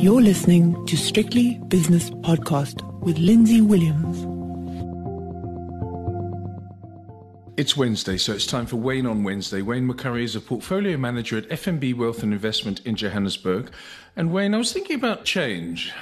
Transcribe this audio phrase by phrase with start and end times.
[0.00, 4.16] You're listening to Strictly Business Podcast with Lindsay Williams.
[7.58, 9.60] It's Wednesday, so it's time for Wayne on Wednesday.
[9.60, 13.70] Wayne McCurrie is a portfolio manager at FNB Wealth and Investment in Johannesburg.
[14.16, 15.92] And Wayne, I was thinking about change.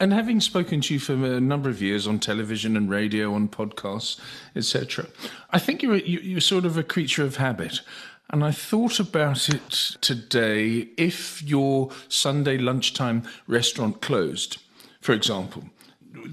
[0.00, 3.46] And having spoken to you for a number of years on television and radio, on
[3.46, 4.18] podcasts,
[4.56, 5.06] etc.,
[5.52, 7.80] I think you're, you're sort of a creature of habit.
[8.30, 9.70] And I thought about it
[10.00, 10.88] today.
[10.96, 14.58] If your Sunday lunchtime restaurant closed,
[15.00, 15.64] for example,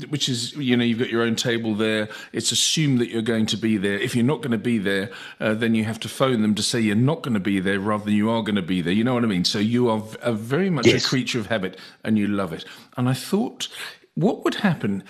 [0.09, 2.09] which is, you know, you've got your own table there.
[2.31, 3.99] It's assumed that you're going to be there.
[3.99, 6.63] If you're not going to be there, uh, then you have to phone them to
[6.63, 8.93] say you're not going to be there rather than you are going to be there.
[8.93, 9.45] You know what I mean?
[9.45, 11.05] So you are a very much yes.
[11.05, 12.65] a creature of habit and you love it.
[12.97, 13.67] And I thought,
[14.15, 15.03] what would happen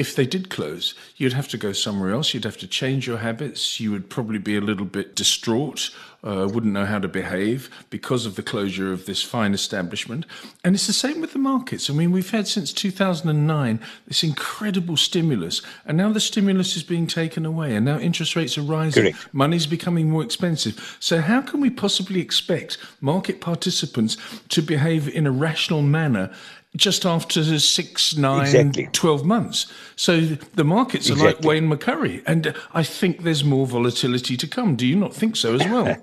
[0.00, 2.32] if they did close, you'd have to go somewhere else.
[2.32, 3.78] You'd have to change your habits.
[3.78, 5.90] You would probably be a little bit distraught,
[6.24, 10.24] uh, wouldn't know how to behave because of the closure of this fine establishment.
[10.64, 11.90] And it's the same with the markets.
[11.90, 17.06] I mean, we've had since 2009 this incredible stimulus, and now the stimulus is being
[17.06, 19.02] taken away, and now interest rates are rising.
[19.02, 19.34] Correct.
[19.34, 20.96] Money's becoming more expensive.
[20.98, 24.16] So, how can we possibly expect market participants
[24.48, 26.32] to behave in a rational manner?
[26.76, 28.88] Just after six, nine, exactly.
[28.92, 29.66] 12 months.
[29.96, 31.34] So the markets are exactly.
[31.34, 32.22] like Wayne McCurrie.
[32.26, 34.76] And I think there's more volatility to come.
[34.76, 35.96] Do you not think so as well?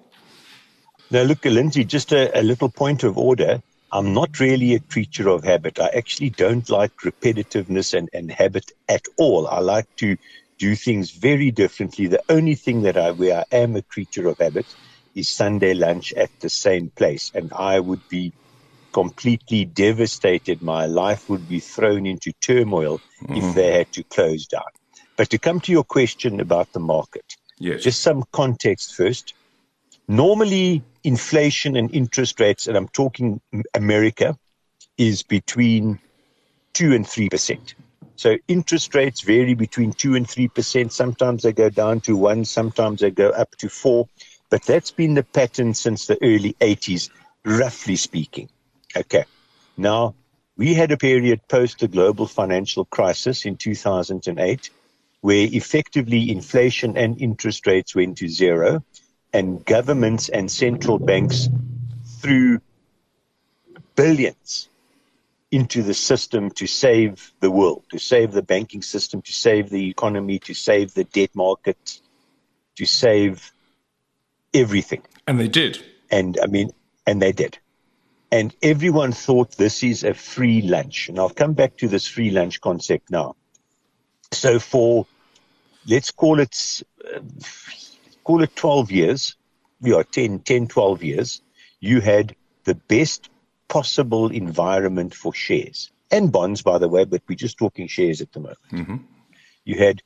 [1.12, 3.62] now, look, Lindsay, just a, a little point of order.
[3.94, 5.80] I'm not really a creature of habit.
[5.80, 9.48] I actually don't like repetitiveness and, and habit at all.
[9.48, 10.18] I like to
[10.58, 12.08] do things very differently.
[12.08, 14.66] The only thing that I, where I am a creature of habit
[15.16, 17.32] is Sunday lunch at the same place.
[17.34, 18.34] And I would be
[18.98, 20.64] completely devastated.
[20.64, 23.38] My life would be thrown into turmoil mm.
[23.38, 24.72] if they had to close down.
[25.18, 27.84] But to come to your question about the market, yes.
[27.84, 29.36] just some context first.
[30.08, 33.40] Normally, inflation and interest rates, and I'm talking
[33.76, 34.36] America,
[34.98, 36.00] is between
[36.74, 37.76] 2 and 3%.
[38.16, 40.92] So interest rates vary between 2 and 3%.
[40.92, 44.10] Sometimes they go down to 1, sometimes they go up to 4.
[44.50, 47.12] But that's been the pattern since the early 80s,
[47.46, 48.50] roughly speaking.
[48.98, 49.26] Okay.
[49.78, 50.16] Now,
[50.56, 54.70] we had a period post the global financial crisis in 2008
[55.22, 58.84] where effectively inflation and interest rates went to zero
[59.34, 61.48] and governments and central banks
[62.22, 62.60] threw
[63.96, 64.70] billions
[65.52, 69.90] into the system to save the world, to save the banking system, to save the
[69.90, 72.00] economy, to save the debt market,
[72.76, 73.52] to save
[74.54, 75.02] everything.
[75.28, 75.84] And they did.
[76.10, 76.72] And I mean,
[77.06, 77.60] and they did
[78.32, 81.10] and everyone thought this is a free lunch.
[81.10, 83.36] And I'll come back to this free lunch concept now.
[84.32, 85.06] So for,
[85.88, 86.84] let's call it,
[87.16, 87.20] uh,
[88.24, 89.36] call it 12 years,
[89.82, 91.42] yeah, 10, 10, 12 years,
[91.80, 93.30] you had the best
[93.70, 98.32] possible environment for shares and bonds, by the way, but we're just talking shares at
[98.32, 98.60] the moment.
[98.72, 98.98] Mm-hmm.
[99.66, 100.02] You had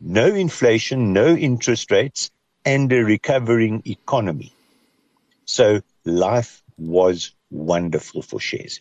[0.00, 2.30] no inflation, no interest rates,
[2.64, 4.52] and a recovering economy.
[5.44, 8.80] So life was wonderful for shares.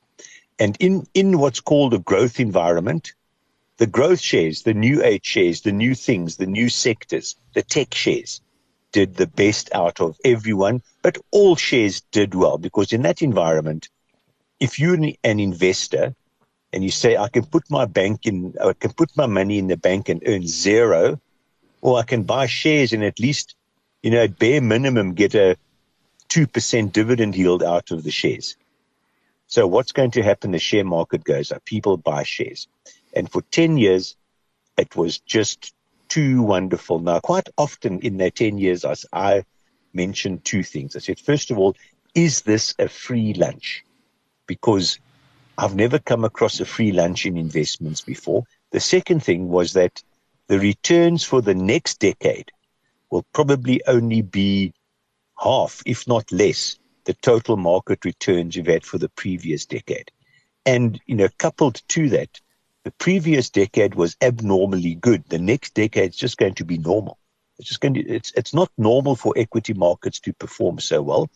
[0.59, 3.13] And in, in what's called a growth environment,
[3.77, 7.93] the growth shares, the new age shares, the new things, the new sectors, the tech
[7.93, 8.41] shares
[8.91, 13.89] did the best out of everyone, but all shares did well because in that environment,
[14.59, 16.13] if you're an investor
[16.73, 19.67] and you say, I can put my bank in, I can put my money in
[19.67, 21.19] the bank and earn zero,
[21.81, 23.55] or I can buy shares and at least,
[24.03, 25.57] you know, at bare minimum get a
[26.31, 28.55] 2% dividend yield out of the shares.
[29.47, 30.51] So what's going to happen?
[30.51, 31.65] The share market goes up.
[31.65, 32.69] People buy shares.
[33.13, 34.15] And for 10 years,
[34.77, 35.73] it was just
[36.07, 36.99] too wonderful.
[36.99, 39.43] Now, quite often in that 10 years, I, I
[39.93, 40.95] mentioned two things.
[40.95, 41.75] I said, first of all,
[42.15, 43.83] is this a free lunch?
[44.47, 44.99] Because
[45.57, 48.45] I've never come across a free lunch in investments before.
[48.71, 50.01] The second thing was that
[50.47, 52.51] the returns for the next decade
[53.09, 54.73] will probably only be
[55.41, 60.11] half, if not less, the total market returns you've had for the previous decade.
[60.65, 62.39] And, you know, coupled to that,
[62.83, 65.23] the previous decade was abnormally good.
[65.29, 67.17] The next decade is just going to be normal.
[67.57, 71.29] It's just going to, it's, it's not normal for equity markets to perform so well.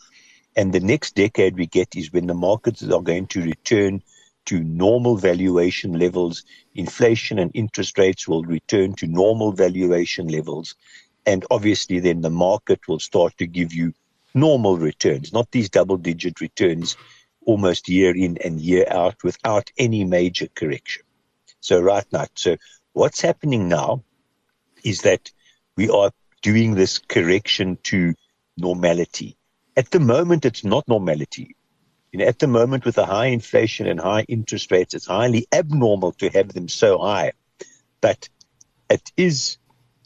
[0.55, 4.01] And the next decade we get is when the markets are going to return
[4.45, 6.43] to normal valuation levels.
[6.75, 10.75] Inflation and interest rates will return to normal valuation levels.
[11.25, 13.93] And obviously, then the market will start to give you
[14.33, 16.97] normal returns, not these double digit returns
[17.45, 21.03] almost year in and year out without any major correction.
[21.61, 22.57] So, right now, so
[22.93, 24.03] what's happening now
[24.83, 25.31] is that
[25.75, 26.11] we are
[26.41, 28.13] doing this correction to
[28.57, 29.35] normality.
[29.75, 31.55] At the moment, it's not normality.
[32.11, 35.47] You know, at the moment with the high inflation and high interest rates, it's highly
[35.51, 37.33] abnormal to have them so high.
[37.99, 38.29] But
[38.89, 39.57] it is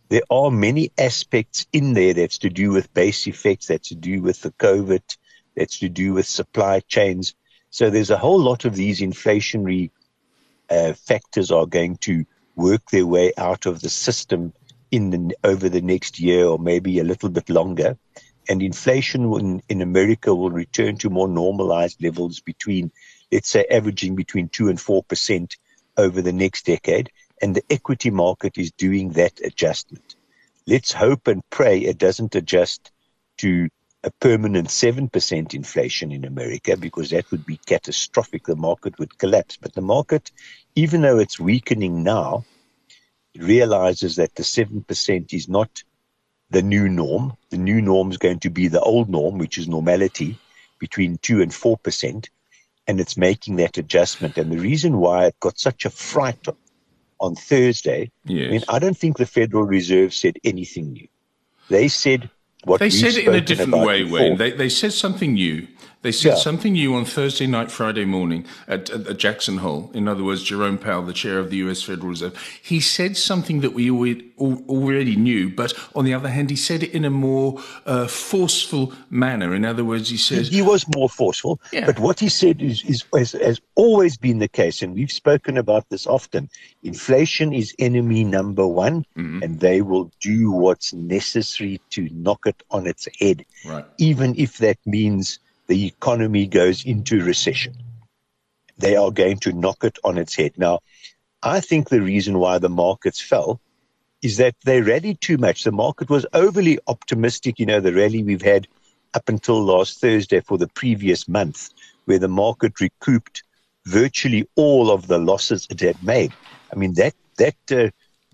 [0.10, 4.22] there are many aspects in there that's to do with base effects, that's to do
[4.22, 5.02] with the COVID,
[5.56, 7.36] that's to do with supply chains.
[7.70, 9.92] So there's a whole lot of these inflationary
[10.70, 12.26] uh, factors are going to
[12.56, 14.52] work their way out of the system
[14.92, 17.96] in the, over the next year or maybe a little bit longer.
[18.50, 22.92] And inflation in, in America will return to more normalized levels between,
[23.32, 25.56] let's say, averaging between 2 and 4%
[25.98, 27.12] over the next decade
[27.42, 30.16] and the equity market is doing that adjustment.
[30.68, 32.92] Let's hope and pray it doesn't adjust
[33.38, 33.70] to
[34.04, 38.46] a permanent 7% inflation in America because that would be catastrophic.
[38.46, 39.58] The market would collapse.
[39.58, 40.32] But the market,
[40.76, 42.46] even though it's weakening now,
[43.38, 45.84] realizes that the 7% is not
[46.50, 47.34] the new norm.
[47.50, 50.38] The new norm is going to be the old norm, which is normality
[50.80, 52.28] between 2 and 4%.
[52.88, 54.38] And it's making that adjustment.
[54.38, 56.48] And the reason why it got such a fright
[57.20, 58.12] on Thursday.
[58.26, 58.48] Yes.
[58.48, 61.08] I mean, I don't think the Federal Reserve said anything new.
[61.70, 62.30] They said
[62.64, 64.20] what they said it in a different way, before.
[64.20, 64.38] Wayne.
[64.38, 65.68] They, they said something new.
[66.02, 66.36] They said yeah.
[66.36, 69.92] something new on Thursday night, Friday morning at, at, Jackson Hole.
[69.94, 71.84] In other words, Jerome Powell, the chair of the U.S.
[71.84, 76.56] Federal Reserve, he said something that we already knew, but on the other hand, he
[76.56, 79.54] said it in a more uh, forceful manner.
[79.54, 81.60] In other words, he said he, he was more forceful.
[81.74, 81.86] Yeah.
[81.86, 85.58] But what he said is, is has, has always been the case, and we've spoken
[85.58, 86.50] about this often.
[86.82, 89.44] Inflation is enemy number one, mm-hmm.
[89.44, 93.86] and they will do what's necessary to knock it on its head, right.
[93.98, 97.76] even if that means the economy goes into recession.
[98.80, 100.54] They are going to knock it on its head.
[100.58, 100.80] Now,
[101.44, 103.62] I think the reason why the markets fell
[104.24, 105.64] is that they rallied too much.
[105.64, 107.60] The market was overly optimistic.
[107.60, 108.68] You know, the rally we've had
[109.14, 111.70] up until last Thursday for the previous month,
[112.06, 113.44] where the market recouped
[113.86, 116.34] virtually all of the losses it had made.
[116.74, 117.90] I mean, that, that, uh,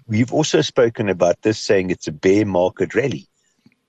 [0.08, 3.28] we've also spoken about this saying it's a bear market rally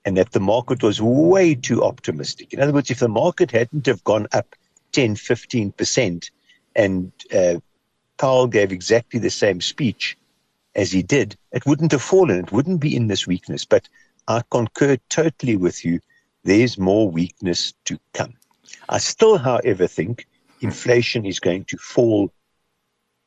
[0.07, 2.55] and that the market was way too optimistic.
[2.55, 4.55] In other words, if the market hadn't have gone up
[4.93, 6.31] 10, 15%,
[6.77, 7.57] and uh,
[8.17, 10.17] Powell gave exactly the same speech
[10.77, 12.39] as he did, it wouldn't have fallen.
[12.39, 13.65] It wouldn't be in this weakness.
[13.65, 13.89] But
[14.29, 15.99] I concur totally with you.
[16.45, 18.35] There's more weakness to come.
[18.89, 20.29] I still, however, think
[20.61, 22.33] inflation is going to fall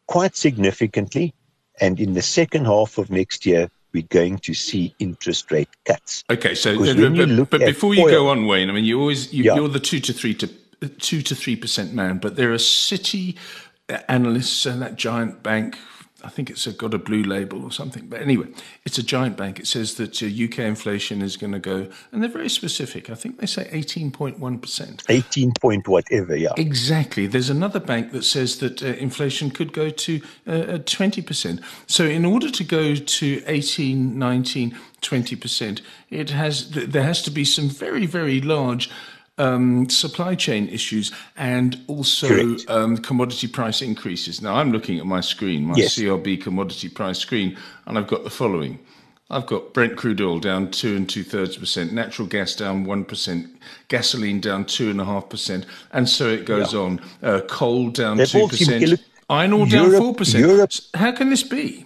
[0.08, 1.34] quite significantly.
[1.82, 6.24] And in the second half of next year, we're going to see interest rate cuts.
[6.30, 9.52] Okay, so uh, but, but before you go on, Wayne, I mean, you always you,
[9.52, 10.48] are the two to three to
[11.00, 13.36] two to three percent man, but there are Citi
[14.08, 15.78] analysts and that giant bank
[16.24, 18.08] I think it's a, got a blue label or something.
[18.08, 18.48] But anyway,
[18.86, 19.60] it's a giant bank.
[19.60, 23.10] It says that uh, UK inflation is going to go, and they're very specific.
[23.10, 25.04] I think they say 18.1%.
[25.08, 26.54] 18 point whatever, yeah.
[26.58, 27.28] Exactly.
[27.28, 31.60] There's another bank that says that uh, inflation could go to uh, 20%.
[31.60, 37.32] Uh, so in order to go to 18, 19, 20%, it has, there has to
[37.32, 38.90] be some very, very large
[39.40, 44.42] um, supply chain issues and also um, commodity price increases.
[44.42, 45.96] Now, I'm looking at my screen, my yes.
[45.96, 47.58] CRB commodity price screen,
[47.88, 48.78] and I've got the following.
[49.32, 53.06] I've got Brent crude oil down two and two thirds percent, natural gas down one
[53.06, 53.48] percent,
[53.88, 56.80] gasoline down two and a half percent, and so it goes yeah.
[56.80, 57.02] on.
[57.22, 59.00] Uh, coal down two percent,
[59.30, 60.82] iron ore down four percent.
[60.96, 61.86] How can this be?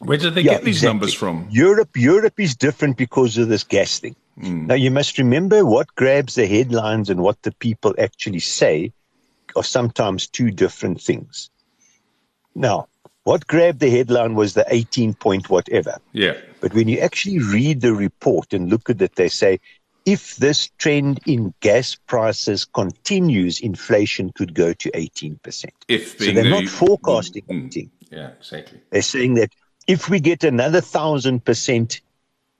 [0.00, 0.94] Where did they yeah, get these exactly.
[0.94, 1.48] numbers from?
[1.50, 4.14] Europe, Europe is different because of this gas thing.
[4.40, 4.66] Mm.
[4.66, 8.92] Now, you must remember what grabs the headlines and what the people actually say
[9.56, 11.50] are sometimes two different things.
[12.54, 12.88] Now,
[13.24, 15.98] what grabbed the headline was the 18 point whatever.
[16.12, 16.34] Yeah.
[16.60, 19.60] But when you actually read the report and look at it, they say
[20.06, 25.66] if this trend in gas prices continues, inflation could go to 18%.
[25.88, 27.90] If so they're the, not forecasting mm, anything.
[28.10, 28.80] Yeah, exactly.
[28.90, 29.52] They're saying that
[29.86, 32.00] if we get another thousand percent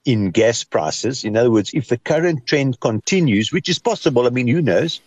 [0.09, 1.23] in gas prices.
[1.23, 5.03] In other words, if the current trend continues, which is possible, I mean, who knows,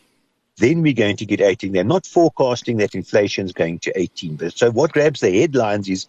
[0.58, 1.72] then we're going to get 18.
[1.72, 4.36] They're not forecasting that inflation is going to 18.
[4.36, 6.06] But so what grabs the headlines is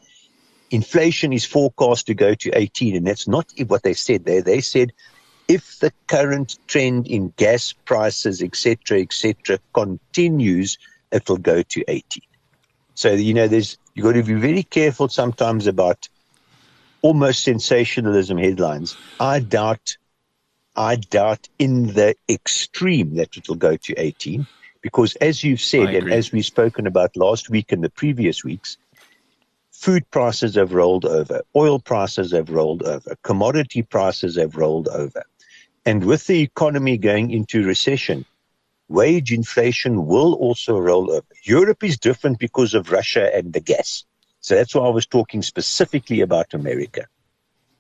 [0.71, 4.43] inflation is forecast to go to 18, and that's not what they said there.
[4.43, 4.93] They said
[5.49, 10.77] if the current trend in gas prices, etc., etc., continues,
[11.11, 12.23] it'll go to 18.
[12.95, 16.11] So you know, there's you've got to be very careful sometimes about
[17.03, 18.97] almost sensationalism headlines.
[19.21, 19.97] I doubt,
[20.75, 24.47] I doubt in the extreme that it will go to 18,
[24.81, 28.79] because as you've said, and as we've spoken about last week and the previous weeks,
[29.71, 35.23] food prices have rolled over, oil prices have rolled over, commodity prices have rolled over.
[35.85, 38.25] And with the economy going into recession,
[38.89, 41.27] wage inflation will also roll over.
[41.43, 44.05] Europe is different because of Russia and the gas.
[44.43, 47.07] So that's why I was talking specifically about America.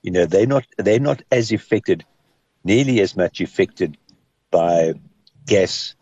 [0.03, 2.05] You know, they're not they're not as affected,
[2.65, 3.99] nearly as much affected
[4.51, 4.95] by
[5.47, 5.95] gas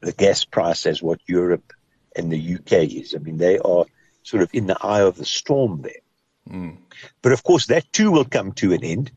[0.00, 1.72] the gas price as what Europe
[2.14, 3.14] and the UK is.
[3.14, 3.84] I mean, they are
[4.22, 6.02] sort of in the eye of the storm there.
[6.48, 6.78] Mm.
[7.22, 9.10] But of course, that too will come to an end.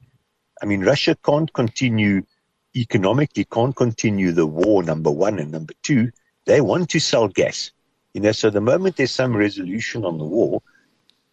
[0.61, 2.23] I mean, Russia can't continue
[2.75, 5.39] economically, can't continue the war, number one.
[5.39, 6.11] And number two,
[6.45, 7.71] they want to sell gas.
[8.13, 10.61] You know, so the moment there's some resolution on the war,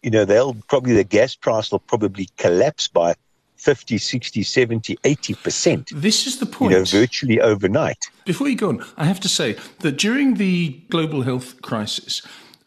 [0.03, 3.15] you know, they'll probably, the gas price will probably collapse by
[3.55, 5.89] 50, 60, 70, 80%.
[5.89, 6.71] This is the point.
[6.71, 8.05] You know, virtually overnight.
[8.25, 12.21] Before you go on, I have to say that during the global health crisis,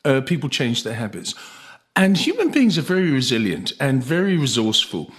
[0.05, 1.35] uh, people changed their habits.
[1.95, 5.12] And human beings are very resilient and very resourceful.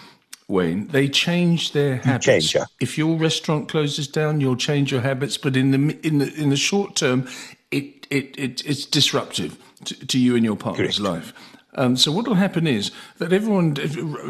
[0.48, 2.26] Wayne, they change their habits.
[2.26, 2.66] Change, yeah.
[2.82, 5.38] If your restaurant closes down, you'll change your habits.
[5.38, 7.28] But in the in the in the short term,
[8.12, 11.15] it it, it it's disruptive to, to you and your partner's Correct.
[11.25, 11.34] life.
[11.75, 13.77] Um, so what will happen is that everyone,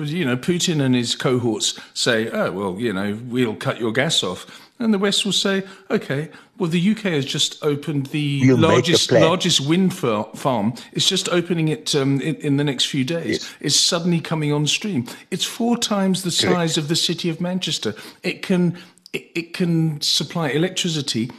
[0.05, 4.23] you know, Putin and his cohorts say, "Oh well, you know, we'll cut your gas
[4.23, 8.57] off," and the West will say, "Okay, well, the UK has just opened the we'll
[8.57, 10.73] largest largest wind farm.
[10.93, 13.27] It's just opening it um, in, in, the next few days.
[13.27, 13.55] Yes.
[13.59, 15.07] It's suddenly coming on stream.
[15.31, 16.77] It's four times the size Correct.
[16.77, 17.95] of the city of Manchester.
[18.23, 18.77] It can."
[19.13, 21.29] It, it can supply electricity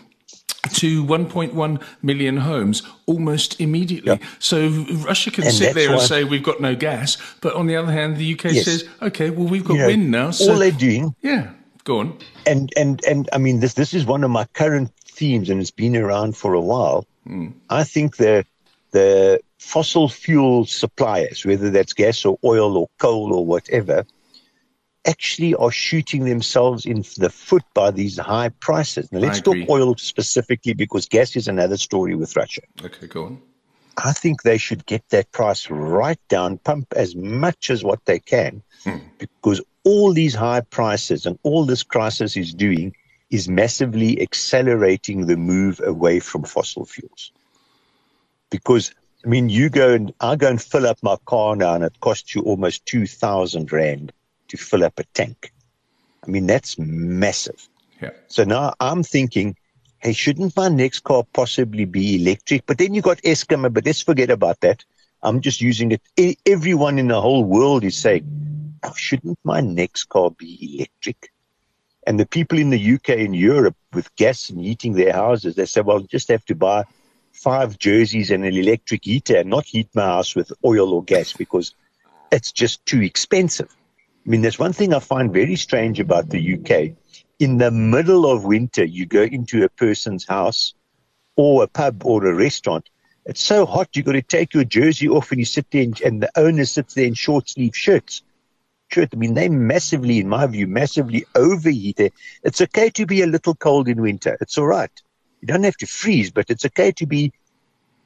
[0.75, 4.13] to 1.1 million homes almost immediately.
[4.13, 4.29] Yeah.
[4.39, 4.69] So
[5.07, 7.93] Russia can and sit there and say we've got no gas, but on the other
[7.93, 8.65] hand, the UK yes.
[8.65, 10.31] says, okay, well we've got you know, wind now.
[10.31, 11.51] So, all they're doing, yeah,
[11.85, 12.19] go on.
[12.47, 15.71] And and and I mean this this is one of my current themes, and it's
[15.71, 17.07] been around for a while.
[17.27, 17.55] Mm.
[17.71, 18.45] I think the
[18.93, 24.05] the fossil fuel suppliers, whether that's gas or oil or coal or whatever,
[25.05, 29.11] actually are shooting themselves in the foot by these high prices.
[29.11, 32.63] Now, let's talk oil specifically because gas is another story with Russia.
[32.85, 33.43] Okay, go on.
[33.99, 38.19] I think they should get that price right down, pump as much as what they
[38.19, 38.99] can, hmm.
[39.19, 42.95] because all these high prices and all this crisis is doing
[43.31, 47.33] is massively accelerating the move away from fossil fuels.
[48.51, 48.95] Because
[49.25, 52.01] I mean, you go and I go and fill up my car now, and it
[52.01, 54.13] costs you almost two thousand rand
[54.53, 55.51] to fill up a tank.
[56.25, 57.69] I mean, that's massive.
[58.03, 58.11] Yeah.
[58.29, 59.57] So now I'm thinking,
[60.01, 62.67] hey, shouldn't my next car possibly be electric?
[62.67, 64.85] But then you got Eskom, but let's forget about that.
[65.23, 66.39] I'm just using it.
[66.45, 68.25] Everyone in the whole world is saying,
[68.83, 71.33] oh, shouldn't my next car be electric?
[72.07, 75.67] And the people in the UK and Europe with gas and heating their houses, they
[75.67, 76.85] say, well, you just have to buy
[77.33, 81.33] five jerseys and an electric heater and not heat my house with oil or gas
[81.33, 81.75] because
[82.31, 83.75] it's just too expensive.
[84.25, 86.97] I mean, there's one thing I find very strange about the UK.
[87.41, 90.75] In the middle of winter, you go into a person's house
[91.35, 92.89] or a pub or a restaurant.
[93.27, 96.01] It's so hot, you've got to take your jersey off and you sit there, and,
[96.03, 98.23] and the owner sits there in short sleeve shirts.
[98.93, 99.09] Shirt.
[99.13, 102.13] I mean, they massively, in my view, massively overheat it.
[102.45, 104.37] It's okay to be a little cold in winter.
[104.41, 104.91] It's all right.
[105.41, 107.33] You don't have to freeze, but it's okay to be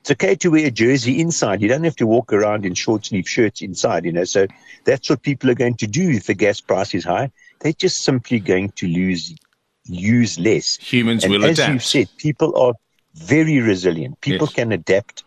[0.07, 1.61] it's okay to wear a jersey inside.
[1.61, 4.23] You don't have to walk around in short sleeve shirts inside, you know.
[4.23, 4.47] So
[4.85, 7.33] that's what people are going to do if the gas price is high.
[7.59, 9.35] They're just simply going to lose
[9.87, 10.77] use less.
[10.77, 11.69] Humans and will as adapt.
[11.69, 12.75] As you said, people are
[13.15, 14.21] very resilient.
[14.21, 14.55] People yes.
[14.55, 15.25] can adapt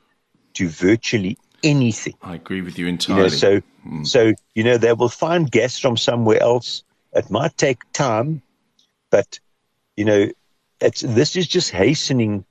[0.54, 2.14] to virtually anything.
[2.22, 3.24] I agree with you entirely.
[3.24, 4.08] You know, so mm.
[4.08, 6.84] so you know they will find gas from somewhere else.
[7.12, 8.42] It might take time,
[9.12, 9.42] but
[9.98, 10.30] you know,
[10.80, 12.46] it's this is just hastening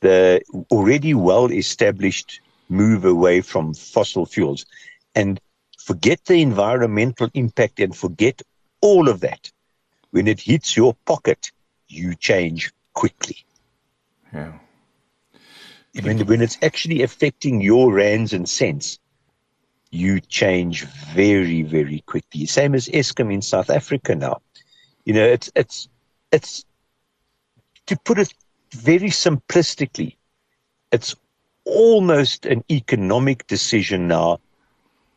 [0.00, 4.64] the already well established move away from fossil fuels
[5.14, 5.40] and
[5.78, 8.42] forget the environmental impact and forget
[8.80, 9.50] all of that.
[10.10, 11.50] When it hits your pocket,
[11.88, 13.38] you change quickly.
[14.32, 14.52] Yeah.
[16.02, 18.98] When, when it's actually affecting your rands and cents,
[19.90, 22.46] you change very, very quickly.
[22.46, 24.40] Same as Eskom in South Africa now.
[25.04, 25.88] You know, it's it's
[26.30, 26.64] it's
[27.86, 28.32] to put it
[28.72, 30.16] very simplistically,
[30.92, 31.14] it's
[31.64, 34.40] almost an economic decision now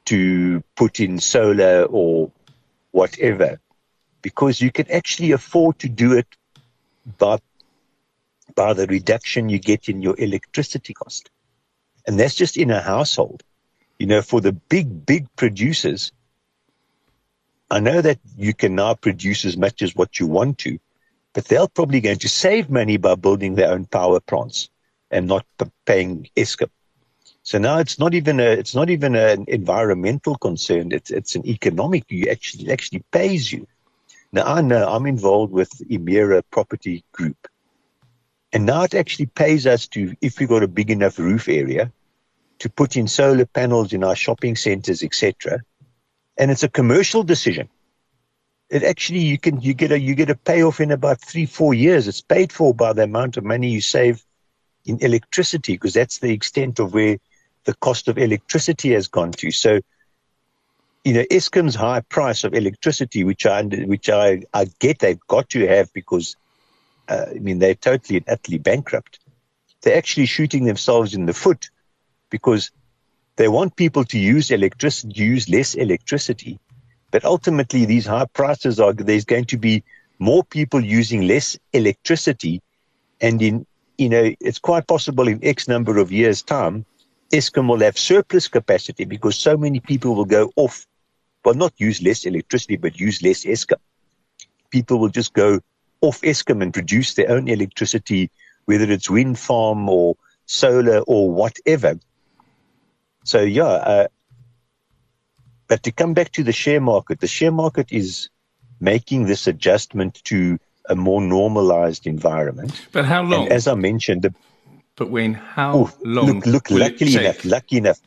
[0.05, 2.31] to put in solar or
[2.91, 3.59] whatever,
[4.21, 6.27] because you can actually afford to do it
[7.17, 7.37] by,
[8.55, 11.29] by the reduction you get in your electricity cost.
[12.05, 13.43] And that's just in a household.
[13.97, 16.11] You know, for the big, big producers,
[17.71, 20.77] I know that you can now produce as much as what you want to,
[21.33, 24.69] but they're probably going to save money by building their own power plants
[25.11, 25.45] and not
[25.85, 26.69] paying Eskom.
[27.43, 30.91] So now it's not even a it's not even an environmental concern.
[30.91, 32.05] It's it's an economic.
[32.09, 33.67] You actually actually pays you.
[34.31, 37.47] Now I know I'm involved with Emira Property Group,
[38.53, 41.91] And now it actually pays us to, if we've got a big enough roof area,
[42.59, 45.59] to put in solar panels in our shopping centers, etc.
[46.37, 47.67] And it's a commercial decision.
[48.73, 51.75] It actually you can you get a you get a payoff in about three four
[51.75, 52.07] years.
[52.07, 54.25] It's paid for by the amount of money you save
[54.85, 57.19] in electricity because that's the extent of where
[57.65, 59.51] the cost of electricity has gone to.
[59.51, 59.79] So,
[61.05, 65.49] you know, Eskom's high price of electricity, which I which I, I get they've got
[65.49, 66.35] to have because
[67.09, 69.19] uh, I mean they're totally and utterly bankrupt.
[69.83, 71.69] They're actually shooting themselves in the foot
[72.31, 72.71] because
[73.35, 76.59] they want people to use electricity, use less electricity.
[77.13, 79.83] But ultimately, these high prices are there's going to be
[80.17, 82.59] more people using less electricity,
[83.21, 83.67] and in
[83.99, 86.87] you know it's quite possible in X number of years' time,
[87.31, 90.87] Eskom will have surplus capacity because so many people will go off,
[91.45, 93.77] well, not use less electricity, but use less Eskom.
[94.71, 95.59] People will just go
[96.01, 98.31] off Eskom and produce their own electricity,
[98.65, 100.15] whether it's wind farm or
[100.47, 101.93] solar or whatever.
[103.23, 104.07] So yeah, uh,
[105.67, 108.29] but to come back to the share market, the share market is
[108.79, 112.87] making this adjustment to a more normalized environment.
[112.91, 113.43] But how long?
[113.43, 114.33] And as I mentioned, the,
[114.95, 116.27] but when how oh, long?
[116.27, 117.99] Look, look luckily enough, lucky enough,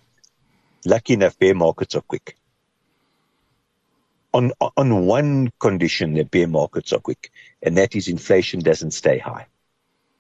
[0.85, 2.37] lucky enough, bear markets are quick.
[4.35, 7.33] On on one condition, the bear markets are quick,
[7.63, 9.47] and that is inflation doesn't stay high.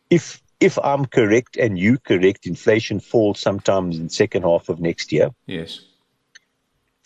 [0.08, 5.12] If if I'm correct and you correct, inflation falls sometimes in second half of next
[5.12, 5.30] year.
[5.46, 5.80] Yes.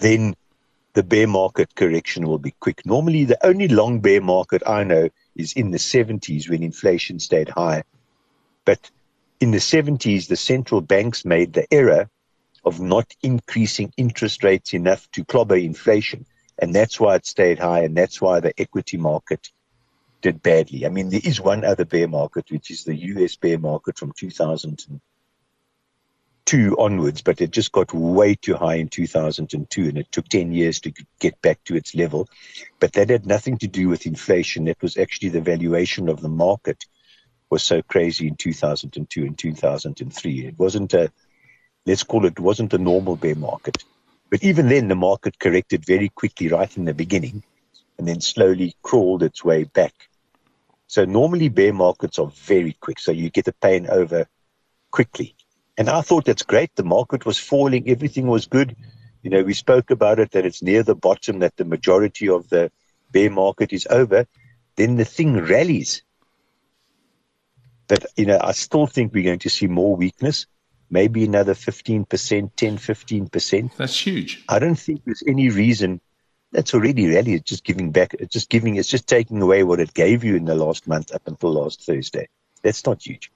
[0.00, 0.34] Then
[0.94, 2.84] the bear market correction will be quick.
[2.84, 7.50] Normally, the only long bear market I know is in the 70s when inflation stayed
[7.50, 7.84] high.
[8.64, 8.90] But
[9.40, 12.08] in the 70s, the central banks made the error
[12.64, 16.24] of not increasing interest rates enough to clobber inflation.
[16.58, 17.80] And that's why it stayed high.
[17.80, 19.50] And that's why the equity market
[20.22, 20.86] did badly.
[20.86, 24.12] I mean, there is one other bear market, which is the US bear market from
[26.46, 30.52] 2002 onwards, but it just got way too high in 2002 and it took 10
[30.52, 32.28] years to get back to its level.
[32.78, 34.68] But that had nothing to do with inflation.
[34.68, 36.84] It was actually the valuation of the market
[37.50, 40.46] was so crazy in 2002 and 2003.
[40.46, 41.12] It wasn't a,
[41.86, 43.84] let's call it wasn't a normal bear market.
[44.30, 47.42] But even then, the market corrected very quickly right in the beginning
[47.98, 50.08] and then slowly crawled its way back.
[50.86, 52.98] So normally bear markets are very quick.
[52.98, 54.26] So you get the pain over
[54.90, 55.34] quickly.
[55.80, 56.76] And I thought that's great.
[56.76, 57.88] The market was falling.
[57.88, 58.76] Everything was good.
[59.22, 62.50] You know, we spoke about it that it's near the bottom, that the majority of
[62.50, 62.70] the
[63.12, 64.26] bear market is over.
[64.76, 66.02] Then the thing rallies.
[67.88, 70.44] But, you know, I still think we're going to see more weakness,
[70.90, 73.76] maybe another 15%, 10, 15%.
[73.78, 74.44] That's huge.
[74.50, 76.02] I don't think there's any reason
[76.52, 79.78] that's already really it's just giving back it's just giving it's just taking away what
[79.78, 82.26] it gave you in the last month up until last thursday
[82.64, 83.30] that's not huge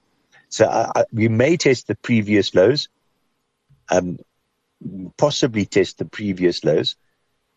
[0.55, 2.87] so I, I, we may test the previous lows
[3.89, 4.17] um
[5.17, 6.95] possibly test the previous lows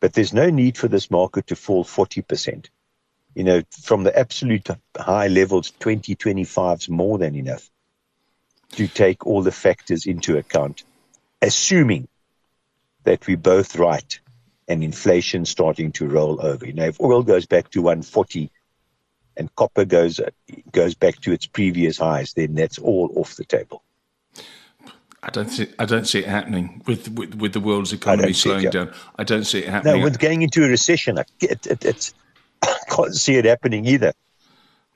[0.00, 2.66] but there's no need for this market to fall 40%
[3.34, 7.68] you know from the absolute high levels 20 25 is more than enough
[8.72, 10.82] to take all the factors into account
[11.40, 12.08] assuming
[13.04, 14.20] that we're both right
[14.68, 16.66] and inflation starting to roll over.
[16.66, 18.50] You know, if oil goes back to 140
[19.38, 20.20] and copper goes
[20.72, 23.82] goes back to its previous highs, then that's all off the table.
[25.22, 25.68] I don't see.
[25.78, 28.84] I don't see it happening with with, with the world's economy slowing it, yeah.
[28.84, 28.94] down.
[29.16, 29.98] I don't see it happening.
[29.98, 32.14] No, with going into a recession, I, it, it, it's
[32.62, 34.12] I can't see it happening either.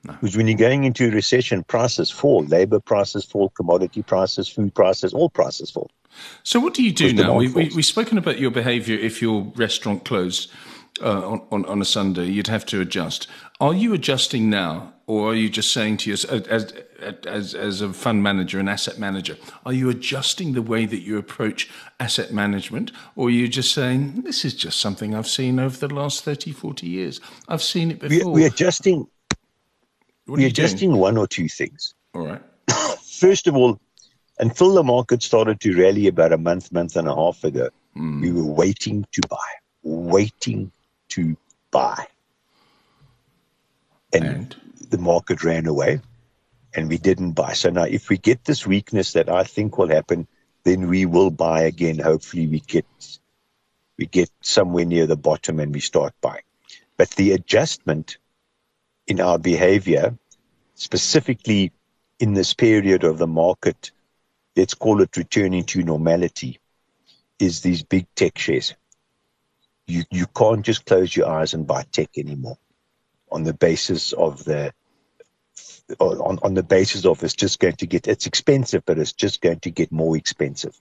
[0.05, 0.13] No.
[0.13, 4.73] Because when you're going into a recession, prices fall, labor prices fall, commodity prices, food
[4.75, 5.89] prices, all prices fall.
[6.43, 7.35] So, what do you do now?
[7.35, 10.51] We, we, we've spoken about your behaviour if your restaurant closed
[11.01, 13.27] uh, on, on, on, a Sunday, you'd have to adjust.
[13.59, 16.73] Are you adjusting now, or are you just saying to yourself, as,
[17.25, 21.17] as, as a fund manager, an asset manager, are you adjusting the way that you
[21.17, 25.75] approach asset management, or are you just saying, this is just something I've seen over
[25.75, 27.19] the last 30, 40 years?
[27.47, 28.31] I've seen it before.
[28.31, 29.07] We're, adjusting,
[30.27, 31.01] we're adjusting doing?
[31.01, 31.93] one or two things.
[32.13, 32.41] All right.
[33.03, 33.79] First of all,
[34.39, 38.21] until the market started to rally about a month, month and a half ago, mm.
[38.21, 39.37] we were waiting to buy,
[39.83, 40.71] waiting
[41.13, 41.37] to
[41.71, 42.07] buy.
[44.11, 44.55] And, and,
[44.89, 46.01] the market ran away
[46.75, 47.53] and we didn't buy.
[47.53, 50.27] So now, if we get this weakness that I think will happen,
[50.65, 51.97] then we will buy again.
[51.97, 52.85] Hopefully, we get
[53.97, 56.43] we get somewhere near the bottom and we start buying.
[56.97, 58.17] But the adjustment
[59.07, 60.15] in our behavior,
[60.75, 61.71] specifically
[62.19, 63.91] in this period of the market
[64.55, 66.59] let's call it returning to normality,
[67.39, 68.75] is these big tech shares.
[69.87, 72.57] You, you can't just close your eyes and buy tech anymore
[73.31, 74.73] on the basis of the
[75.99, 79.41] on, on the basis of it's just going to get, it's expensive, but it's just
[79.41, 80.79] going to get more expensive.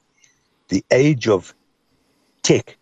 [0.68, 1.54] The age of
[2.42, 2.78] tech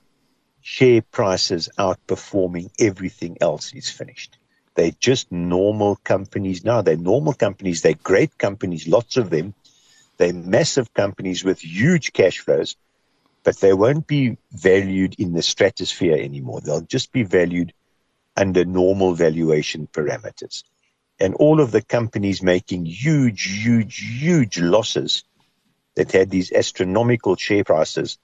[0.61, 4.37] share prices outperforming everything else is finished.
[4.75, 6.83] They're just normal companies now.
[6.83, 7.83] They're normal companies.
[7.83, 9.55] They're great companies, lots of them.
[10.19, 12.77] They're massive companies with huge cash flows,
[13.43, 16.61] but they won't be valued in the stratosphere anymore.
[16.61, 17.73] They'll just be valued
[18.37, 20.65] under normal valuation parameters.
[21.19, 25.25] And all of the companies making huge, huge, huge losses
[25.95, 28.19] that had these astronomical share prices,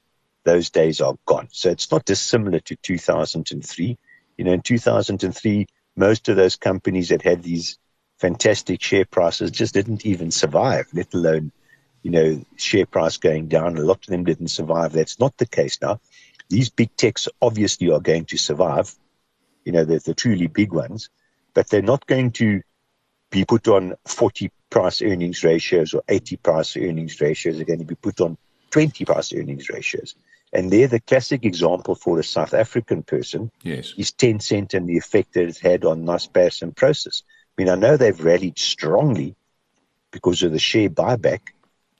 [0.44, 1.48] those days are gone.
[1.50, 3.98] So it's not dissimilar to 2003.
[4.38, 7.79] You know, in 2003, most of those companies that had these
[8.18, 11.52] fantastic share prices just didn't even survive, let alone,
[12.07, 13.77] you know, share price going down.
[13.77, 14.92] A lot of them didn't survive.
[14.92, 15.99] That's not the case now.
[16.49, 18.95] These big techs obviously are going to survive,
[19.64, 21.11] you know, the, the truly big ones,
[21.53, 22.62] but they're not going to
[23.33, 27.57] be put on 40 price earnings ratios or 80 price earnings ratios.
[27.57, 28.38] They're going to be put on
[28.71, 30.14] 20 price earnings ratios.
[30.53, 33.95] And they're the classic example for a South African person yes.
[33.99, 37.25] is Tencent and the effect that it's had on Naspers and Prosus.
[37.59, 39.35] I mean, I know they've rallied strongly
[40.12, 41.40] because of the share buyback,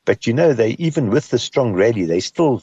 [0.07, 2.63] but you know, they even with the strong rally, they still,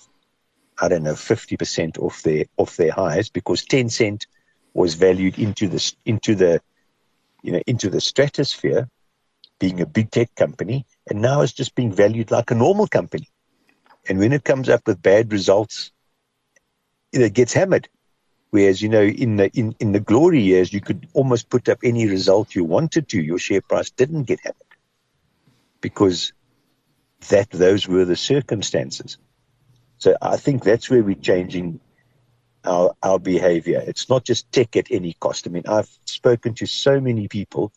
[0.82, 4.25] I don't know, 50% off their off their highs because Tencent
[4.73, 6.62] was valued into the into the
[7.43, 8.89] you know into the stratosphere,
[9.60, 13.27] being a big tech company, and now it's just being valued like a normal company.
[14.10, 15.91] And when it comes up with bad results,
[17.12, 17.88] it gets hammered.
[18.51, 21.79] Whereas, you know, in the in, in the glory years, you could almost put up
[21.84, 23.21] any result you wanted to.
[23.21, 24.73] Your share price didn't get hammered
[25.82, 26.32] because
[27.29, 29.17] that those were the circumstances.
[29.97, 31.79] So I think that's where we're changing
[32.65, 33.83] our our behavior.
[33.86, 35.47] It's not just tech at any cost.
[35.47, 37.71] I mean, I've spoken to so many people,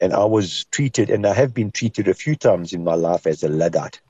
[0.00, 3.26] and I was treated, and I have been treated a few times in my life
[3.26, 4.00] as a luddite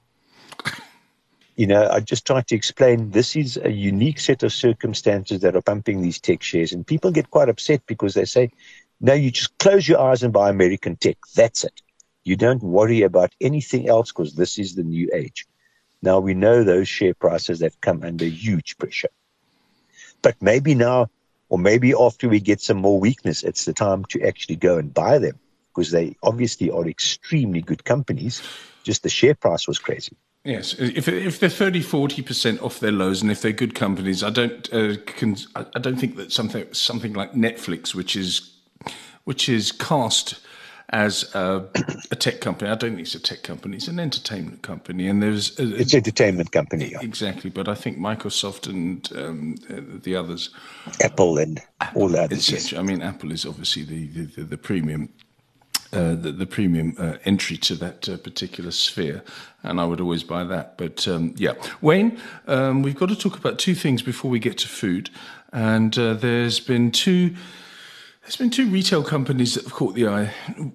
[1.57, 5.57] you know, I just try to explain this is a unique set of circumstances that
[5.57, 6.73] are pumping these tech shares.
[6.73, 8.51] And people get quite upset because they say,
[9.01, 11.17] no, you just close your eyes and buy American tech.
[11.35, 11.81] That's it.
[12.25, 15.47] You don't worry about anything else because this is the new age.
[16.03, 19.11] Now we know those share prices have come under huge pressure.
[20.23, 21.11] But maybe now,
[21.49, 24.93] or maybe after we get some more weakness, it's the time to actually go and
[24.93, 28.43] buy them because they obviously are extremely good companies.
[28.85, 30.17] Just the share price was crazy.
[30.45, 34.23] Yes, if if they're 30 40 percent off their lows, and if they're good companies,
[34.23, 34.97] I don't uh,
[35.75, 38.53] I don't think that something something like Netflix, which is
[39.25, 40.41] which is cast
[40.95, 41.69] as a,
[42.13, 42.71] a, tech company.
[42.71, 45.93] I don't think it's a tech company; it's an entertainment company, and there's a, it's
[45.93, 46.93] entertainment company.
[46.93, 47.01] Yeah.
[47.03, 50.51] Exactly, but I think Microsoft and um, uh, the others,
[51.03, 52.49] Apple and Apple, all the others.
[52.49, 52.73] Yes.
[52.73, 55.09] I mean, Apple is obviously the the, the, the premium
[55.93, 59.23] uh, the, the, premium uh, entry to that uh, particular sphere,
[59.65, 60.79] and I would always buy that.
[60.79, 64.59] But um, yeah, Wayne, um, we've got to talk about two things before we get
[64.59, 65.11] to food,
[65.53, 67.35] and uh, there's been two.
[68.25, 70.27] There's been two retail companies that have caught the eye.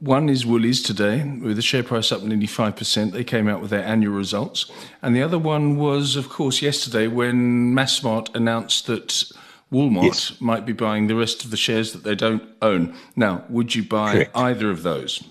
[0.02, 3.12] One is Woolies today, with the share price up nearly 5%.
[3.12, 4.72] They came out with their annual results.
[5.02, 9.24] And the other one was, of course, yesterday when Massmart announced that
[9.72, 10.40] Walmart yes.
[10.40, 12.96] might be buying the rest of the shares that they don't own.
[13.16, 14.38] Now, would you buy Correct.
[14.38, 15.24] either of those?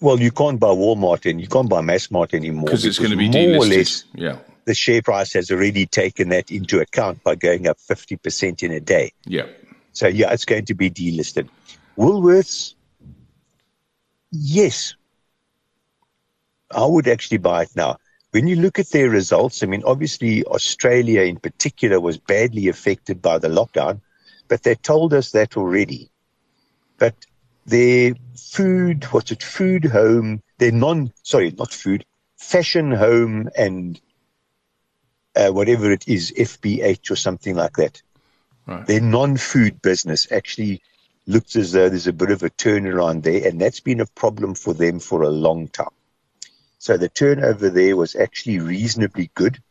[0.00, 3.16] Well, you can't buy Walmart and you can't buy Massmart anymore because it's going to
[3.16, 3.56] be more delisted.
[3.56, 4.04] or less.
[4.14, 8.62] Yeah, the share price has already taken that into account by going up fifty percent
[8.62, 9.12] in a day.
[9.24, 9.46] Yeah.
[9.92, 11.48] So yeah, it's going to be delisted.
[11.96, 12.74] Woolworths,
[14.30, 14.94] yes,
[16.70, 17.98] I would actually buy it now
[18.32, 23.20] when you look at their results, I mean, obviously Australia in particular was badly affected
[23.20, 24.00] by the lockdown,
[24.48, 26.10] but they told us that already.
[26.98, 27.14] But
[27.66, 32.06] their food, what's it, food, home, their non, sorry, not food,
[32.38, 34.00] fashion, home, and
[35.36, 38.00] uh, whatever it is, FBH or something like that.
[38.66, 38.86] Right.
[38.86, 40.82] Their non food business actually
[41.26, 44.54] looks as though there's a bit of a turnaround there, and that's been a problem
[44.54, 45.88] for them for a long time.
[46.78, 49.62] So the turnover there was actually reasonably good.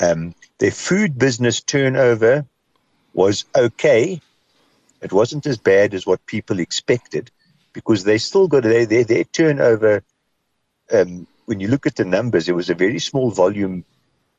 [0.00, 2.46] Um, their food business turnover
[3.12, 4.20] was okay.
[5.02, 7.30] It wasn't as bad as what people expected
[7.72, 10.02] because they still got their, their, their turnover.
[10.92, 13.84] Um, when you look at the numbers, it was a very small volume.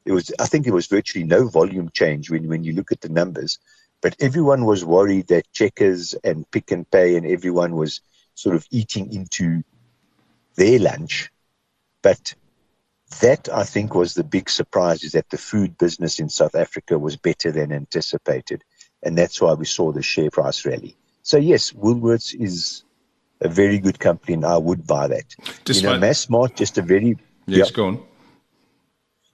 [0.06, 3.02] It was, I think, it was virtually no volume change when, when you look at
[3.02, 3.60] the numbers.
[4.02, 8.02] But everyone was worried that Checkers and Pick n Pay and everyone was
[8.34, 9.64] sort of eating into
[10.56, 11.32] their lunch
[12.02, 12.34] but
[13.22, 16.98] that I think was the big surprise is that the food business in South Africa
[16.98, 18.64] was better than anticipated.
[19.04, 20.96] And that's why we saw the share price rally.
[21.24, 22.84] So yes, Woolworths is
[23.42, 25.36] a very good company, and I would buy that.
[25.66, 27.76] Despite- you know, Massmart, just a very Yes, yeah.
[27.76, 28.04] go on.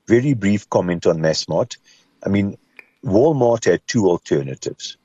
[0.08, 1.78] Very brief comment on Massmart.
[2.26, 2.58] I mean,
[3.04, 4.98] Walmart had two alternatives.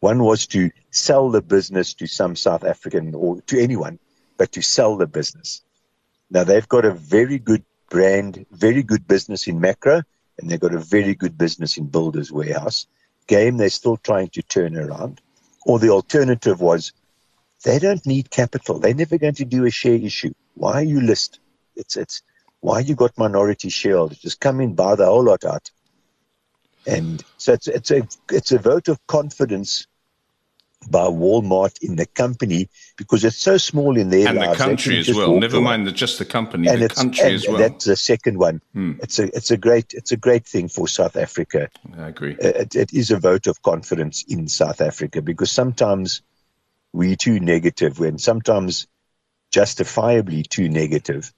[0.00, 3.98] One was to sell the business to some South African or to anyone,
[4.36, 5.62] but to sell the business.
[6.30, 10.02] Now they've got a very good brand, very good business in Makro,
[10.38, 12.86] and they've got a very good business in Builders Warehouse.
[13.26, 15.20] Game they're still trying to turn around.
[15.66, 16.92] Or the alternative was
[17.64, 18.78] they don't need capital.
[18.78, 20.32] They're never going to do a share issue.
[20.54, 21.40] Why you list?
[21.76, 22.22] It's it's
[22.60, 24.18] why you got minority shareholders?
[24.18, 25.70] Just come in, buy the whole lot out.
[26.86, 29.86] And so it's it's a it's a vote of confidence
[30.88, 34.58] by Walmart in the company because it's so small in their And the lives.
[34.58, 35.38] they country as well.
[35.38, 37.58] Never mind the, just the company, And the country and as well.
[37.58, 38.62] that's the second one.
[38.72, 38.92] Hmm.
[39.02, 41.68] It's a it's a great it's a great thing for South Africa
[41.98, 42.36] I agree.
[42.40, 46.22] it, it is a vote of confidence in South Africa because sometimes
[46.92, 48.86] we're too negative and sometimes
[49.50, 51.32] justifiably too negative,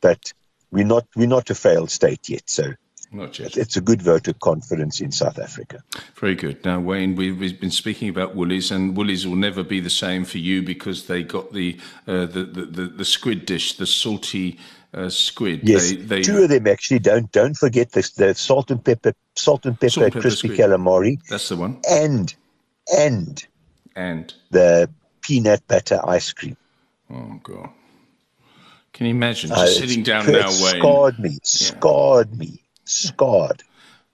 [0.00, 0.32] but
[0.74, 2.42] we're not we're not a failed state yet.
[2.46, 2.64] So
[3.12, 3.56] Not yet.
[3.56, 5.78] it's a good vote of confidence in South Africa.
[6.20, 6.64] Very good.
[6.64, 10.24] Now, Wayne, we've, we've been speaking about Woolies, and Woolies will never be the same
[10.24, 14.58] for you because they got the uh, the, the, the the squid dish, the salty
[14.92, 15.60] uh, squid.
[15.62, 16.98] Yes, they, they, two of them actually.
[17.00, 20.48] Don't don't forget the, the salt and pepper salt and pepper, Salt and pepper crispy
[20.48, 20.58] squid.
[20.60, 21.80] calamari That's the one.
[21.88, 22.34] and
[22.98, 23.46] and
[23.96, 26.56] And the peanut butter ice cream.
[27.10, 27.70] oh god,
[28.94, 30.80] can you imagine Uh, just it's- sitting down now, Wayne?
[30.80, 33.62] Scarred me, scarred me, scarred.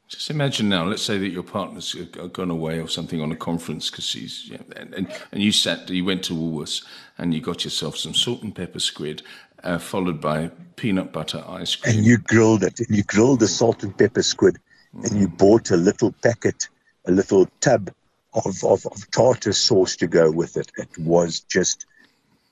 [0.09, 0.85] Just imagine now.
[0.87, 1.95] Let's say that your partner's
[2.33, 6.05] gone away or something on a conference because she's yeah, and, and you sat, you
[6.05, 6.85] went to Woolworths
[7.16, 9.23] and you got yourself some salt and pepper squid,
[9.62, 11.99] uh, followed by peanut butter ice cream.
[11.99, 14.59] and you grilled it and you grilled the salt and pepper squid
[15.05, 16.69] and you bought a little packet
[17.07, 17.93] a little tub
[18.35, 21.87] of, of, of tartar sauce to go with it it was just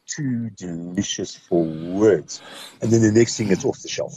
[0.08, 2.40] too delicious for words
[2.82, 4.14] and then the next thing it's off the shelf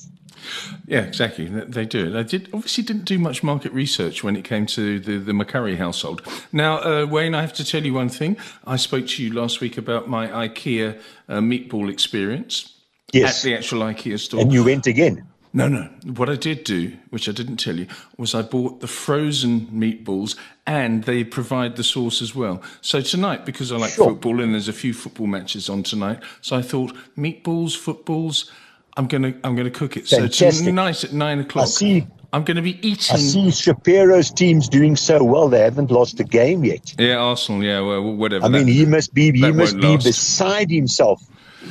[0.87, 1.45] Yeah, exactly.
[1.45, 2.09] They do.
[2.09, 5.77] They did obviously didn't do much market research when it came to the the McCurrie
[5.77, 6.21] household.
[6.51, 8.37] Now, uh, Wayne, I have to tell you one thing.
[8.65, 10.97] I spoke to you last week about my IKEA
[11.29, 12.73] uh, meatball experience
[13.13, 13.37] Yes.
[13.37, 14.41] at the actual IKEA store.
[14.41, 15.15] and you went again
[15.53, 15.89] No, no.
[16.15, 17.87] What I did do, which I didn't tell you,
[18.17, 22.61] was I bought the frozen meatballs and they provide the sauce as well.
[22.79, 24.09] So tonight, because I like Sure.
[24.11, 28.49] football and there's a few football matches on tonight, so I thought meatballs, footballs.
[28.97, 30.07] I'm gonna I'm gonna cook it.
[30.07, 30.65] So Fantastic.
[30.65, 33.15] tonight at nine o'clock, I see- I'm gonna be eating.
[33.15, 37.61] I see Shapiro's team's doing so well they haven't lost a game yet Yeah, Arsenal.
[37.63, 38.45] Yeah, well, whatever.
[38.45, 40.05] I mean he must be he must be last.
[40.05, 41.21] beside himself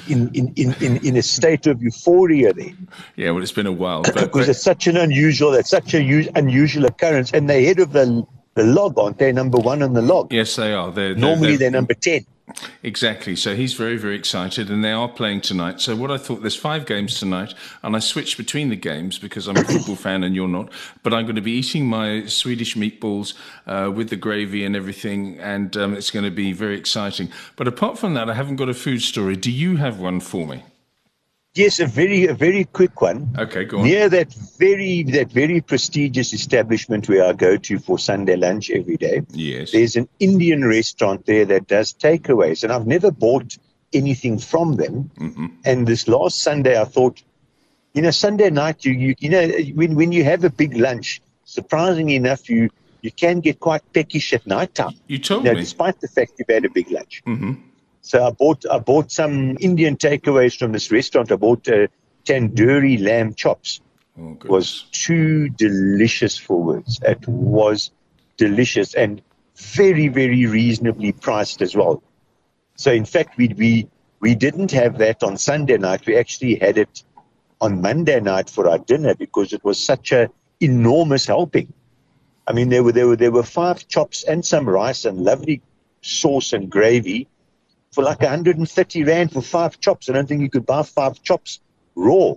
[0.09, 2.73] in, in, in, in, in a state of euphoria there
[3.17, 6.03] yeah, well, it's been a while, because but it's such an unusual, it's such a
[6.03, 9.31] u- unusual occurrence, and they're head of the the log, aren't they?
[9.33, 10.33] Number one on the log.
[10.33, 10.91] yes, they are.
[10.91, 12.27] They're, they're, Normally they're, they're number ten.
[12.83, 13.37] Exactly.
[13.37, 15.81] So he's very, very excited, and they are playing tonight.
[15.81, 19.47] So what I thought, there's five games tonight, and I switched between the games because
[19.47, 20.71] I'm a football fan and you're not.
[21.03, 23.35] But I'm going to be eating my Swedish meatballs
[23.67, 27.31] uh, with the gravy and everything, and um, it's going to be very exciting.
[27.57, 29.37] But apart from that, I haven't got a food story.
[29.37, 30.63] Do you have one for me?
[31.55, 33.35] Yes, a very a very quick one.
[33.37, 33.85] Okay, go on.
[33.85, 38.97] Near that very that very prestigious establishment where I go to for Sunday lunch every
[38.97, 39.23] day.
[39.31, 39.73] Yes.
[39.73, 43.59] There's an Indian restaurant there that does takeaways, and I've never bought
[43.93, 45.11] anything from them.
[45.19, 45.47] Mm-hmm.
[45.65, 47.21] And this last Sunday, I thought,
[47.95, 51.21] you know, Sunday night, you you, you know, when when you have a big lunch,
[51.45, 52.71] surprisingly enough, you
[53.03, 54.95] you can get quite peckish at night time.
[55.09, 55.63] You told you know, me.
[55.63, 57.23] despite the fact you've had a big lunch.
[57.25, 57.55] hmm
[58.03, 61.31] So I bought I bought some Indian takeaways from this restaurant.
[61.33, 61.87] I bought uh,
[62.25, 63.81] tandoori lamb chops.
[64.19, 64.37] Oh.
[64.47, 67.01] Was too delicious for words.
[67.03, 67.91] It was
[68.37, 69.23] delicious and
[69.57, 72.03] very very reasonably priced as well.
[72.77, 73.89] So in fact we we
[74.21, 76.07] we didn't have that on Sunday night.
[76.07, 77.05] We actually had it
[77.61, 81.73] on Monday night for our dinner because it was such a enormous helping.
[82.47, 85.61] I mean there were there were there were five chops and some rice and lovely
[86.01, 87.29] sauce and gravy
[87.93, 90.09] for like 130 rand for five chops.
[90.09, 91.61] I don't think you could buy five chops
[91.95, 92.35] raw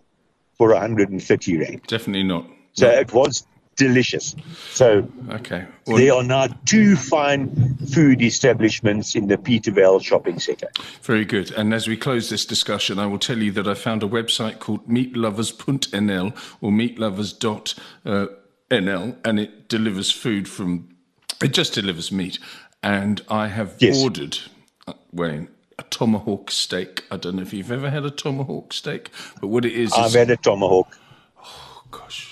[0.57, 1.81] for 130 rand.
[1.87, 2.45] Definitely not.
[2.73, 4.35] So it was delicious.
[4.71, 5.65] So Okay.
[5.85, 10.69] Well, there are now two fine food establishments in the Petervale shopping centre.
[11.01, 11.51] Very good.
[11.51, 14.59] And as we close this discussion, I will tell you that I found a website
[14.59, 20.89] called meatlovers.nl or meatlovers.nl, and it delivers food from,
[21.43, 22.37] it just delivers meat.
[22.81, 24.01] And I have Yes.
[24.03, 24.37] ordered,
[25.13, 25.47] Wayne,
[25.79, 27.03] a tomahawk steak.
[27.11, 30.07] I don't know if you've ever had a tomahawk steak, but what it is, I've
[30.07, 30.97] is had a tomahawk.
[31.43, 32.29] Oh gosh.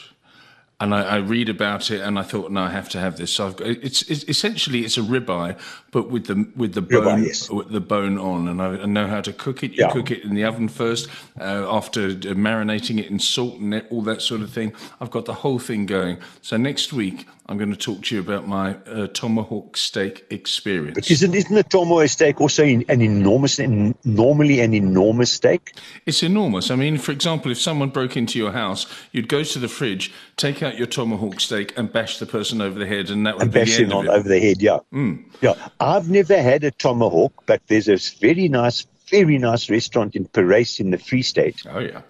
[0.80, 3.32] And I, I read about it, and I thought, no, I have to have this.
[3.32, 5.56] So I've got, it's, it's essentially it's a ribeye,
[5.92, 7.52] but with the with the bone Ribeye, yes.
[7.52, 9.74] with the bone on, and I, I know how to cook it.
[9.74, 9.92] You Yeah.
[9.92, 11.08] cook it in the oven first,
[11.40, 14.74] uh, after uh, marinating it in salt and it- all that sort of thing.
[15.00, 16.18] I've got the whole thing going.
[16.42, 21.12] So next week I'm going to talk to you about my uh, tomahawk steak experience.
[21.12, 25.76] Isn't, isn't a tomahawk steak also an enormous, an, normally an enormous steak?
[26.06, 26.72] It's enormous.
[26.72, 30.14] I mean, for example, if someone broke into your house, you'd go to the fridge,
[30.38, 33.42] take out your tomahawk steak, and bash the person over the head, and that would
[33.44, 34.18] And be the bashing end on of it.
[34.18, 34.80] over the head, yeah.
[35.42, 35.56] Yeah.
[35.82, 40.80] I've never had a tomahawk, but there's a very nice, very nice restaurant in Parys
[40.80, 42.02] in the Free State Oh yeah.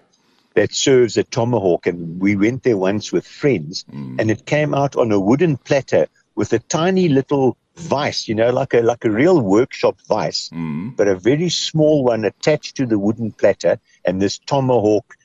[0.54, 1.86] That serves a tomahawk.
[1.86, 4.16] And we went there once with friends, hmm.
[4.18, 8.50] and it came out on a wooden platter with a tiny little vice, you know,
[8.50, 10.90] like a like a real workshop vice, hmm.
[10.90, 15.16] but a very small one attached to the wooden platter, and this tomahawk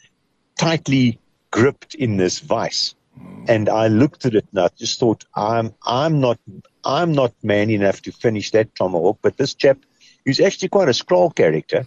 [0.57, 1.19] tightly
[1.51, 2.95] gripped in this vice.
[3.17, 3.45] Hmm.
[3.47, 6.39] And I looked at it and I just thought, I'm I'm not
[6.83, 9.77] I'm not man enough to finish that tomahawk, but this chap,
[10.25, 11.85] who's actually quite a scroll character,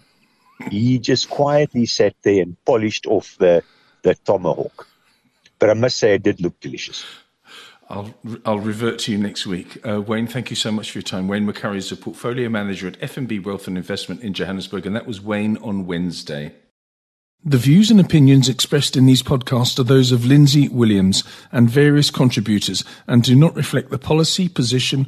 [0.69, 3.63] he just quietly sat there and polished off the
[4.03, 4.87] the tomahawk.
[5.59, 7.05] But I must say, it did look delicious.
[7.89, 8.13] I'll
[8.45, 9.85] I'll revert to you next week.
[9.85, 11.27] Uh, Wayne, thank you so much for your time.
[11.27, 15.05] Wayne McCurrie is a portfolio manager at FNB Wealth and Investment in Johannesburg, and that
[15.05, 16.53] was Wayne on Wednesday.
[17.43, 22.11] The views and opinions expressed in these podcasts are those of Lindsay Williams and various
[22.11, 25.07] contributors and do not reflect the policy, position,